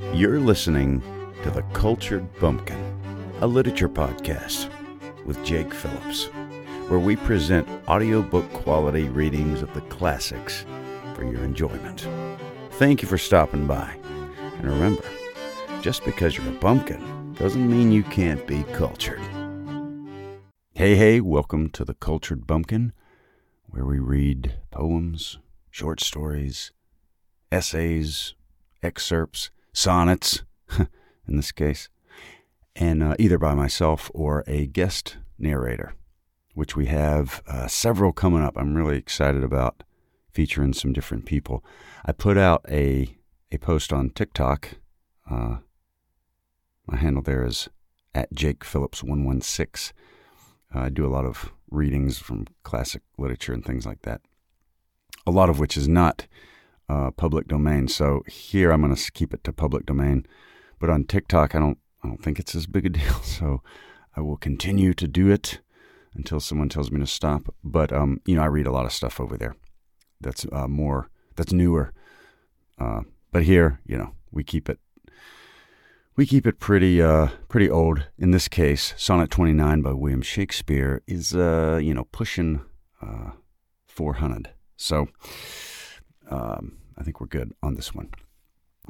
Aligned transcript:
You're 0.00 0.38
listening 0.38 1.02
to 1.42 1.50
The 1.50 1.62
Cultured 1.72 2.32
Bumpkin, 2.38 2.78
a 3.40 3.46
literature 3.48 3.88
podcast 3.88 4.70
with 5.24 5.44
Jake 5.44 5.74
Phillips, 5.74 6.26
where 6.86 7.00
we 7.00 7.16
present 7.16 7.68
audiobook 7.88 8.48
quality 8.52 9.08
readings 9.08 9.60
of 9.60 9.74
the 9.74 9.80
classics 9.82 10.64
for 11.16 11.24
your 11.24 11.42
enjoyment. 11.42 12.06
Thank 12.74 13.02
you 13.02 13.08
for 13.08 13.18
stopping 13.18 13.66
by. 13.66 13.92
And 14.58 14.66
remember, 14.70 15.02
just 15.82 16.04
because 16.04 16.36
you're 16.36 16.48
a 16.48 16.58
bumpkin 16.60 17.34
doesn't 17.34 17.68
mean 17.68 17.90
you 17.90 18.04
can't 18.04 18.46
be 18.46 18.62
cultured. 18.74 19.20
Hey, 20.74 20.94
hey, 20.94 21.20
welcome 21.20 21.70
to 21.70 21.84
The 21.84 21.94
Cultured 21.94 22.46
Bumpkin, 22.46 22.92
where 23.66 23.84
we 23.84 23.98
read 23.98 24.60
poems, 24.70 25.38
short 25.72 26.00
stories, 26.00 26.70
essays, 27.50 28.34
excerpts, 28.80 29.50
sonnets, 29.78 30.42
in 31.28 31.36
this 31.36 31.52
case, 31.52 31.88
and 32.74 33.00
uh, 33.00 33.14
either 33.18 33.38
by 33.38 33.54
myself 33.54 34.10
or 34.12 34.42
a 34.48 34.66
guest 34.66 35.18
narrator, 35.38 35.94
which 36.54 36.74
we 36.74 36.86
have 36.86 37.42
uh, 37.46 37.68
several 37.68 38.12
coming 38.12 38.42
up. 38.42 38.54
I'm 38.56 38.74
really 38.74 38.98
excited 38.98 39.44
about 39.44 39.84
featuring 40.32 40.72
some 40.72 40.92
different 40.92 41.26
people. 41.26 41.64
I 42.04 42.12
put 42.12 42.36
out 42.36 42.64
a 42.68 43.16
a 43.52 43.58
post 43.58 43.92
on 43.92 44.10
TikTok. 44.10 44.74
Uh, 45.30 45.58
my 46.86 46.96
handle 46.96 47.22
there 47.22 47.44
is 47.44 47.68
at 48.14 48.32
Jake 48.32 48.64
Phillips 48.64 49.04
one 49.04 49.24
one 49.24 49.40
six. 49.40 49.92
I 50.74 50.88
do 50.88 51.06
a 51.06 51.14
lot 51.14 51.24
of 51.24 51.52
readings 51.70 52.18
from 52.18 52.46
classic 52.64 53.02
literature 53.16 53.52
and 53.52 53.64
things 53.64 53.86
like 53.86 54.02
that. 54.02 54.22
A 55.24 55.30
lot 55.30 55.48
of 55.48 55.60
which 55.60 55.76
is 55.76 55.86
not 55.86 56.26
uh, 56.88 57.10
public 57.10 57.48
domain. 57.48 57.88
So 57.88 58.22
here 58.26 58.70
I'm 58.70 58.82
going 58.82 58.94
to 58.94 59.12
keep 59.12 59.34
it 59.34 59.44
to 59.44 59.52
public 59.52 59.86
domain. 59.86 60.26
But 60.78 60.90
on 60.90 61.04
TikTok, 61.04 61.54
I 61.54 61.58
don't 61.58 61.78
I 62.02 62.08
don't 62.08 62.22
think 62.22 62.38
it's 62.38 62.54
as 62.54 62.66
big 62.66 62.86
a 62.86 62.90
deal. 62.90 63.14
So 63.22 63.62
I 64.16 64.20
will 64.20 64.36
continue 64.36 64.94
to 64.94 65.06
do 65.06 65.30
it 65.30 65.60
until 66.14 66.40
someone 66.40 66.68
tells 66.68 66.90
me 66.90 66.98
to 67.00 67.06
stop. 67.06 67.54
But 67.62 67.92
um, 67.92 68.20
you 68.26 68.36
know, 68.36 68.42
I 68.42 68.46
read 68.46 68.66
a 68.66 68.72
lot 68.72 68.86
of 68.86 68.92
stuff 68.92 69.20
over 69.20 69.36
there. 69.36 69.56
That's 70.20 70.46
uh, 70.52 70.68
more 70.68 71.10
that's 71.36 71.52
newer. 71.52 71.92
Uh, 72.78 73.02
but 73.32 73.44
here, 73.44 73.80
you 73.86 73.96
know, 73.96 74.12
we 74.30 74.44
keep 74.44 74.68
it 74.68 74.78
we 76.16 76.26
keep 76.26 76.46
it 76.48 76.58
pretty 76.58 77.00
uh, 77.00 77.28
pretty 77.48 77.70
old. 77.70 78.08
In 78.18 78.32
this 78.32 78.48
case, 78.48 78.92
Sonnet 78.96 79.30
29 79.30 79.82
by 79.82 79.92
William 79.92 80.20
Shakespeare 80.20 81.02
is 81.06 81.34
uh, 81.34 81.78
you 81.80 81.94
know 81.94 82.04
pushing 82.10 82.60
uh, 83.00 83.30
400. 83.86 84.50
So 84.76 85.08
um, 86.28 86.78
I 86.96 87.02
think 87.02 87.20
we're 87.20 87.26
good 87.26 87.52
on 87.62 87.74
this 87.74 87.94
one. 87.94 88.10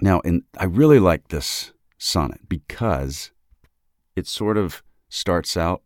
Now, 0.00 0.20
and 0.24 0.42
I 0.56 0.64
really 0.64 0.98
like 0.98 1.28
this 1.28 1.72
sonnet 1.98 2.48
because 2.48 3.32
it 4.14 4.26
sort 4.26 4.56
of 4.56 4.82
starts 5.08 5.56
out, 5.56 5.82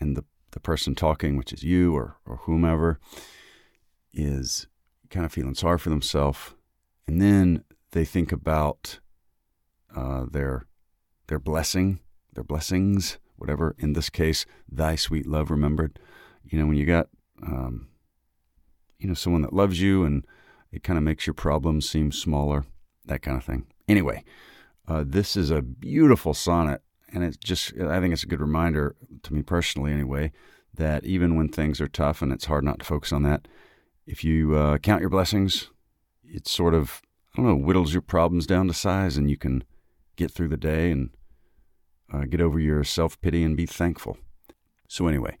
and 0.00 0.16
the 0.16 0.24
the 0.52 0.60
person 0.60 0.94
talking, 0.94 1.36
which 1.36 1.52
is 1.52 1.62
you 1.62 1.94
or 1.94 2.16
or 2.26 2.36
whomever, 2.44 2.98
is 4.12 4.66
kind 5.10 5.24
of 5.24 5.32
feeling 5.32 5.54
sorry 5.54 5.78
for 5.78 5.90
themselves, 5.90 6.54
and 7.06 7.20
then 7.20 7.64
they 7.92 8.04
think 8.04 8.32
about 8.32 9.00
uh, 9.94 10.26
their 10.30 10.66
their 11.28 11.38
blessing, 11.38 12.00
their 12.34 12.44
blessings, 12.44 13.18
whatever. 13.36 13.74
In 13.78 13.92
this 13.92 14.10
case, 14.10 14.46
thy 14.68 14.96
sweet 14.96 15.26
love 15.26 15.50
remembered. 15.50 15.98
You 16.44 16.58
know, 16.58 16.66
when 16.66 16.76
you 16.76 16.86
got 16.86 17.08
um, 17.42 17.88
you 18.98 19.06
know 19.06 19.14
someone 19.14 19.42
that 19.42 19.52
loves 19.52 19.80
you 19.80 20.04
and 20.04 20.24
it 20.72 20.82
kind 20.82 20.98
of 20.98 21.02
makes 21.02 21.26
your 21.26 21.34
problems 21.34 21.88
seem 21.88 22.12
smaller, 22.12 22.64
that 23.06 23.22
kind 23.22 23.36
of 23.36 23.44
thing. 23.44 23.66
Anyway, 23.88 24.24
uh, 24.86 25.04
this 25.06 25.36
is 25.36 25.50
a 25.50 25.62
beautiful 25.62 26.34
sonnet, 26.34 26.82
and 27.12 27.24
it's 27.24 27.36
just 27.36 27.72
I 27.78 28.00
think 28.00 28.12
it's 28.12 28.24
a 28.24 28.28
good 28.28 28.40
reminder 28.40 28.96
to 29.22 29.34
me 29.34 29.42
personally, 29.42 29.92
anyway, 29.92 30.32
that 30.74 31.04
even 31.04 31.36
when 31.36 31.48
things 31.48 31.80
are 31.80 31.88
tough 31.88 32.22
and 32.22 32.32
it's 32.32 32.46
hard 32.46 32.64
not 32.64 32.80
to 32.80 32.84
focus 32.84 33.12
on 33.12 33.22
that, 33.22 33.48
if 34.06 34.24
you 34.24 34.54
uh, 34.54 34.78
count 34.78 35.00
your 35.00 35.10
blessings, 35.10 35.70
it 36.24 36.46
sort 36.46 36.74
of 36.74 37.02
I 37.34 37.42
don't 37.42 37.46
know 37.46 37.66
whittles 37.66 37.92
your 37.92 38.02
problems 38.02 38.46
down 38.46 38.66
to 38.68 38.74
size, 38.74 39.16
and 39.16 39.30
you 39.30 39.36
can 39.36 39.64
get 40.16 40.30
through 40.30 40.48
the 40.48 40.56
day 40.56 40.90
and 40.90 41.10
uh, 42.12 42.24
get 42.24 42.40
over 42.40 42.58
your 42.58 42.84
self 42.84 43.20
pity 43.20 43.42
and 43.44 43.56
be 43.56 43.66
thankful. 43.66 44.18
So 44.88 45.06
anyway, 45.06 45.36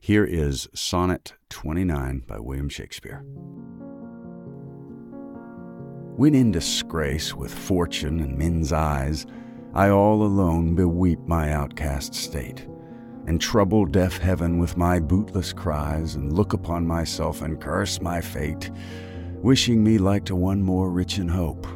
here 0.00 0.24
is 0.24 0.68
Sonnet 0.74 1.34
29 1.50 2.22
by 2.26 2.38
William 2.38 2.68
Shakespeare. 2.68 3.24
When 6.16 6.34
in 6.34 6.52
disgrace 6.52 7.34
with 7.34 7.54
fortune 7.54 8.20
and 8.20 8.36
men's 8.36 8.70
eyes, 8.70 9.24
I 9.72 9.88
all 9.88 10.22
alone 10.22 10.74
beweep 10.74 11.20
my 11.26 11.54
outcast 11.54 12.14
state, 12.14 12.68
and 13.26 13.40
trouble 13.40 13.86
deaf 13.86 14.18
heaven 14.18 14.58
with 14.58 14.76
my 14.76 15.00
bootless 15.00 15.54
cries, 15.54 16.14
and 16.14 16.30
look 16.30 16.52
upon 16.52 16.86
myself 16.86 17.40
and 17.40 17.58
curse 17.58 18.02
my 18.02 18.20
fate, 18.20 18.70
wishing 19.40 19.82
me 19.82 19.96
like 19.96 20.26
to 20.26 20.36
one 20.36 20.62
more 20.62 20.90
rich 20.90 21.18
in 21.18 21.28
hope, 21.28 21.66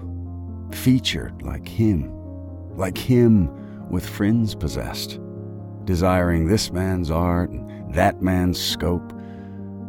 featured 0.74 1.40
like 1.40 1.66
him, 1.66 2.12
like 2.76 2.98
him 2.98 3.88
with 3.88 4.06
friends 4.06 4.54
possessed, 4.54 5.18
desiring 5.84 6.46
this 6.46 6.70
man's 6.70 7.10
art 7.10 7.48
and 7.48 7.94
that 7.94 8.20
man's 8.20 8.60
scope, 8.60 9.14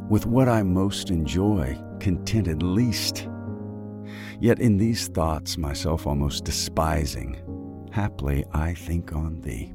with 0.10 0.26
what 0.26 0.48
I 0.48 0.64
most 0.64 1.12
enjoy, 1.12 1.78
contented 2.00 2.64
least 2.64 3.28
Yet 4.40 4.60
in 4.60 4.78
these 4.78 5.08
thoughts, 5.08 5.58
myself 5.58 6.06
almost 6.06 6.44
despising, 6.44 7.90
haply 7.92 8.46
I 8.54 8.74
think 8.74 9.14
on 9.14 9.42
thee. 9.42 9.74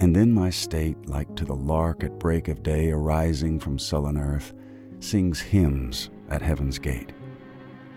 And 0.00 0.16
then 0.16 0.32
my 0.32 0.50
state, 0.50 0.96
like 1.06 1.34
to 1.36 1.44
the 1.44 1.54
lark 1.54 2.02
at 2.02 2.18
break 2.18 2.48
of 2.48 2.62
day 2.62 2.90
arising 2.90 3.60
from 3.60 3.78
sullen 3.78 4.16
earth, 4.16 4.54
sings 5.00 5.40
hymns 5.40 6.10
at 6.28 6.42
heaven's 6.42 6.78
gate. 6.78 7.12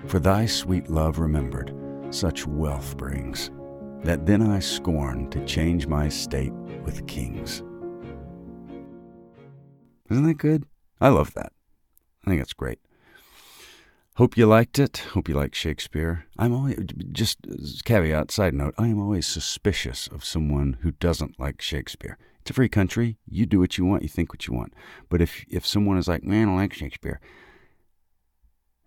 For 0.05 0.19
thy 0.19 0.45
sweet 0.45 0.89
love 0.89 1.19
remembered, 1.19 1.73
such 2.09 2.45
wealth 2.45 2.97
brings, 2.97 3.49
that 4.03 4.25
then 4.25 4.41
I 4.41 4.59
scorn 4.59 5.29
to 5.31 5.43
change 5.45 5.87
my 5.87 6.09
state 6.09 6.53
with 6.83 7.07
kings. 7.07 7.63
Isn't 10.11 10.27
that 10.27 10.37
good? 10.37 10.65
I 11.01 11.09
love 11.09 11.33
that. 11.33 11.53
I 12.25 12.29
think 12.29 12.41
it's 12.41 12.53
great. 12.53 12.79
Hope 14.17 14.37
you 14.37 14.45
liked 14.45 14.79
it. 14.79 14.99
Hope 15.11 15.27
you 15.27 15.35
like 15.35 15.53
Shakespeare. 15.53 16.25
I'm 16.39 16.53
always, 16.53 16.79
just 17.11 17.39
caveat, 17.83 18.31
side 18.31 18.53
note, 18.53 18.73
I 18.77 18.87
am 18.87 18.97
always 18.97 19.27
suspicious 19.27 20.07
of 20.07 20.23
someone 20.23 20.77
who 20.83 20.91
doesn't 20.91 21.37
like 21.37 21.59
Shakespeare. 21.59 22.17
It's 22.39 22.49
a 22.49 22.53
free 22.53 22.69
country. 22.69 23.17
You 23.29 23.45
do 23.45 23.59
what 23.59 23.77
you 23.77 23.83
want. 23.83 24.03
You 24.03 24.07
think 24.07 24.31
what 24.31 24.47
you 24.47 24.53
want. 24.53 24.73
But 25.09 25.21
if, 25.21 25.43
if 25.49 25.67
someone 25.67 25.97
is 25.97 26.07
like, 26.07 26.23
man, 26.23 26.43
I 26.43 26.45
don't 26.45 26.55
like 26.55 26.73
Shakespeare, 26.73 27.19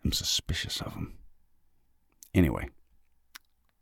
I'm 0.03 0.13
suspicious 0.13 0.81
of 0.81 0.95
them. 0.95 1.19
Anyway, 2.33 2.71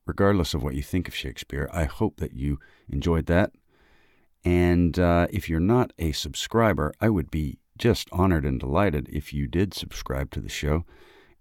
regardless 0.05 0.53
of 0.53 0.65
what 0.65 0.75
you 0.75 0.83
think 0.83 1.07
of 1.07 1.15
Shakespeare, 1.15 1.71
I 1.73 1.85
hope 1.85 2.17
that 2.17 2.33
you 2.33 2.59
enjoyed 2.89 3.27
that. 3.27 3.53
And 4.45 4.99
uh, 4.99 5.29
if 5.31 5.49
you're 5.49 5.61
not 5.61 5.93
a 5.97 6.11
subscriber, 6.11 6.93
I 7.01 7.09
would 7.09 7.31
be 7.31 7.61
just 7.79 8.09
honored 8.11 8.45
and 8.45 8.59
delighted 8.59 9.09
if 9.13 9.33
you 9.33 9.47
did 9.47 9.75
subscribe 9.75 10.33
to 10.33 10.41
the 10.41 10.49
show. 10.49 10.85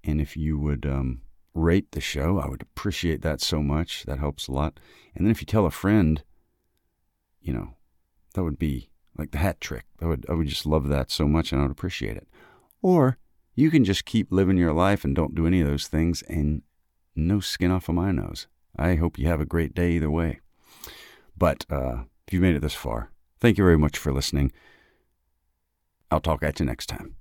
And 0.05 0.21
if 0.21 0.37
you 0.37 0.57
would 0.57 0.85
um, 0.85 1.21
rate 1.53 1.91
the 1.91 2.01
show, 2.01 2.39
I 2.39 2.47
would 2.47 2.61
appreciate 2.61 3.21
that 3.23 3.41
so 3.41 3.61
much. 3.61 4.03
That 4.03 4.19
helps 4.19 4.47
a 4.47 4.51
lot. 4.51 4.79
And 5.15 5.25
then 5.25 5.31
if 5.31 5.41
you 5.41 5.45
tell 5.45 5.65
a 5.65 5.71
friend, 5.71 6.23
you 7.41 7.53
know, 7.53 7.75
that 8.33 8.43
would 8.43 8.59
be 8.59 8.89
like 9.17 9.31
the 9.31 9.37
hat 9.37 9.59
trick. 9.61 9.85
I 10.01 10.05
would 10.05 10.25
I 10.29 10.33
would 10.33 10.47
just 10.47 10.65
love 10.65 10.87
that 10.89 11.09
so 11.09 11.27
much 11.27 11.51
and 11.51 11.61
I 11.61 11.63
would 11.63 11.71
appreciate 11.71 12.17
it. 12.17 12.27
Or 12.81 13.17
you 13.55 13.71
can 13.71 13.85
just 13.85 14.05
keep 14.05 14.31
living 14.31 14.57
your 14.57 14.73
life 14.73 15.05
and 15.05 15.15
don't 15.15 15.35
do 15.35 15.47
any 15.47 15.61
of 15.61 15.67
those 15.67 15.87
things 15.87 16.21
and 16.23 16.61
no 17.15 17.39
skin 17.39 17.71
off 17.71 17.89
of 17.89 17.95
my 17.95 18.11
nose. 18.11 18.47
I 18.77 18.95
hope 18.95 19.17
you 19.17 19.27
have 19.27 19.39
a 19.39 19.45
great 19.45 19.73
day 19.73 19.91
either 19.93 20.11
way. 20.11 20.41
But 21.37 21.65
uh, 21.69 22.03
if 22.27 22.33
you 22.33 22.41
made 22.41 22.55
it 22.55 22.61
this 22.61 22.73
far, 22.73 23.11
thank 23.39 23.57
you 23.57 23.63
very 23.63 23.77
much 23.77 23.97
for 23.97 24.11
listening. 24.11 24.51
I'll 26.11 26.19
talk 26.19 26.43
at 26.43 26.59
you 26.59 26.65
next 26.65 26.87
time. 26.87 27.15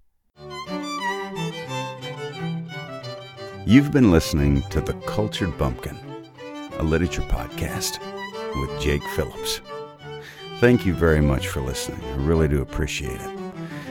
You've 3.67 3.91
been 3.91 4.11
listening 4.11 4.61
to 4.65 4.83
The 4.83 4.93
Cultured 5.07 5.57
Bumpkin, 5.57 5.97
a 6.79 6.83
literature 6.83 7.23
podcast 7.23 7.99
with 8.61 8.79
Jake 8.79 9.03
Phillips. 9.17 9.63
Thank 10.61 10.85
you 10.85 10.93
very 10.93 11.23
much 11.23 11.49
for 11.49 11.63
listening. 11.63 12.05
I 12.05 12.17
really 12.17 12.47
do 12.47 12.61
appreciate 12.61 13.19
it. 13.19 13.31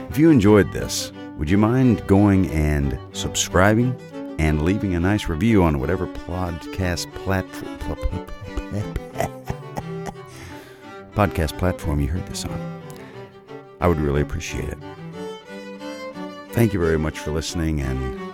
If 0.08 0.16
you 0.16 0.30
enjoyed 0.30 0.72
this, 0.72 1.10
would 1.38 1.50
you 1.50 1.58
mind 1.58 2.06
going 2.06 2.48
and 2.50 2.96
subscribing 3.14 3.96
and 4.38 4.62
leaving 4.62 4.94
a 4.94 5.00
nice 5.00 5.28
review 5.28 5.64
on 5.64 5.80
whatever 5.80 6.06
podcast 6.06 7.12
platform 7.24 7.76
podcast 11.16 11.58
platform 11.58 12.00
you 12.00 12.06
heard 12.06 12.26
this 12.28 12.44
on? 12.44 12.82
I 13.80 13.88
would 13.88 13.98
really 13.98 14.22
appreciate 14.22 14.68
it. 14.68 14.78
Thank 16.50 16.72
you 16.72 16.78
very 16.78 16.98
much 16.98 17.18
for 17.18 17.32
listening 17.32 17.80
and 17.80 18.33